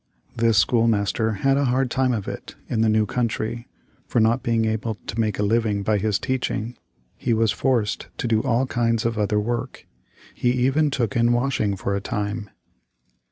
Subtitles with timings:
[0.35, 3.67] This school master had a hard time of it in the new country,
[4.07, 6.75] for not being able to make a living by his teaching,
[7.17, 9.85] he was forced to do all kinds of other work.
[10.33, 12.49] He even took in washing for a time!